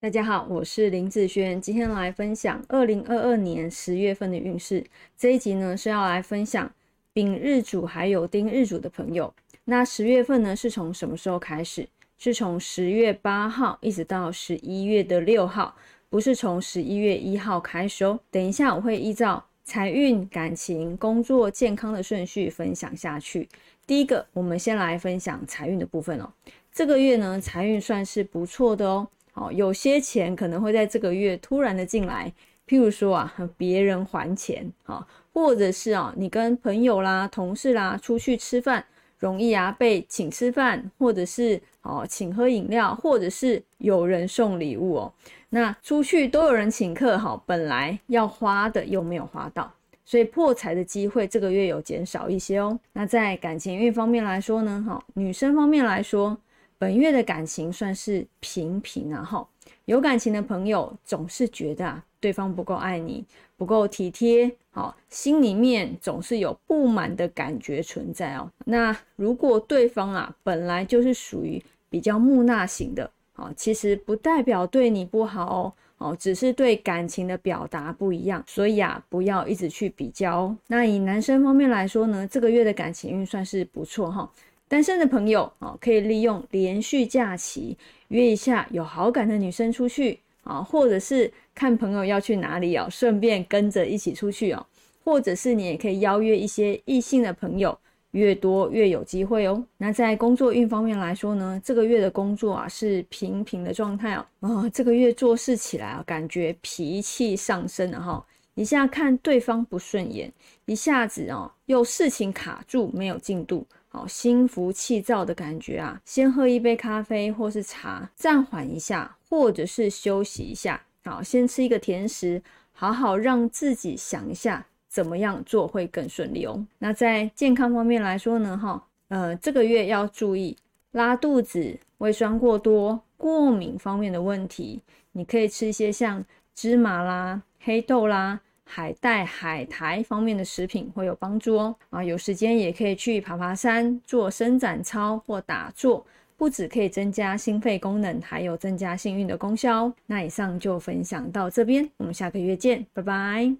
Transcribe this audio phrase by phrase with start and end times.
[0.00, 4.84] 大家好，我是林子轩，今天来分享二零二二年十月份的运势。
[5.16, 6.72] 这一集呢是要来分享
[7.12, 9.34] 丙日主还有丁日主的朋友。
[9.64, 11.88] 那十月份呢是从什么时候开始？
[12.16, 15.74] 是从十月八号一直到十一月的六号，
[16.08, 18.20] 不是从十一月一号开始哦。
[18.30, 23.48] 等一下我会依照财运、感情、工作、健康的顺序分享下去。
[23.84, 26.32] 第一个，我们先来分享财运的部分哦。
[26.70, 29.08] 这个月呢财运算是不错的哦。
[29.40, 32.32] 哦，有些钱可能会在这个月突然的进来，
[32.66, 38.84] 譬如说啊，别人还钱啊，或者是啊，你跟朋友啦、同事啦出去吃饭，
[39.20, 45.12] 容易啊被请吃饭，或者是哦请喝饮料，或者是有人送礼物哦。
[45.50, 49.72] 那出去都有人请客哈，本来要花的又没有花到，
[50.04, 52.76] 所以破财的机会这个月有减少一些哦。
[52.92, 56.36] 那在感情运方面来说呢，哈，女生方面来说。
[56.78, 59.46] 本月的感情算是平平啊，哈，
[59.86, 63.24] 有感情的朋友总是觉得啊，对方不够爱你，
[63.56, 68.48] 不够体贴，好，心里面总是有不满的感觉存在哦。
[68.64, 80.56] 那如果对方啊本来就是属于比较木讷型的，好，其实不代表对你不好哦，哦，只是对感情的表达不一样，所以啊，不要一直去比较哦。
[80.68, 84.30] 那以男生方面来说呢，这个月的感情运算是不错哈。
[84.68, 87.76] 单身的朋友啊，可以利用连续假期
[88.08, 94.66] 约一下有好感的女生出去啊，或者是看朋友要去哪里哦，顺便跟着一起出去哦，
[95.02, 97.76] 或者是你也可以邀约一些异性的朋友，
[98.10, 99.64] 越多越有机会哦。
[99.78, 108.22] 那在工作运方面来说呢，这个月的工作啊是平平的状态哦，啊，这个月做事起来啊，感觉脾气上升了哈，
[108.54, 110.30] 一下看对方不顺眼，
[110.66, 113.66] 一下子哦又事情卡住没有进度。
[113.90, 120.82] 好，心浮气躁的感觉啊，先喝一杯咖啡或是茶，暂缓一下，或者是休息一下。
[121.04, 126.66] 好，先吃一个甜食，好好让自己想一下怎么样做会更顺利哦。
[126.78, 130.54] 那在健康方面来说呢，哈，呃，这个月要注意
[130.92, 134.82] 拉肚子、胃酸过多、过敏方面的问题，
[135.12, 136.22] 你可以吃一些像
[136.54, 138.40] 芝麻啦、黑豆啦。
[138.68, 141.74] 海带、海苔方面的食品会有帮助哦。
[141.88, 146.06] 啊，有时间也可以去爬爬山、做伸展操或打坐，
[146.36, 149.94] 不止可以增加心肺功能，还有增加幸运的功效哦。
[150.06, 153.56] 那以上就分享到这边，我们下个月见，拜拜。